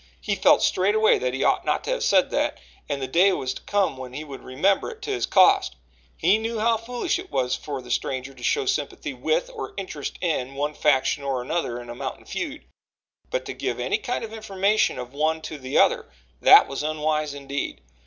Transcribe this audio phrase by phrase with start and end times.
[0.19, 2.57] He felt straightway that he ought not to have said that,
[2.89, 5.75] and the day was to come when he would remember it to his cost.
[6.17, 10.17] He knew how foolish it was for the stranger to show sympathy with, or interest
[10.19, 12.65] in, one faction or another in a mountain feud,
[13.29, 16.09] but to give any kind of information of one to the other
[16.41, 17.81] that was unwise indeed.